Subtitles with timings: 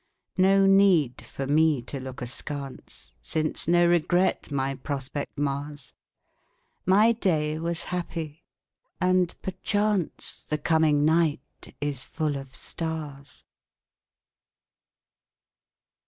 [0.39, 5.93] No need for me to look askance, Since no regret my prospect mars.
[6.87, 8.43] My day was happy
[8.99, 13.43] and perchance The coming night is full of stars.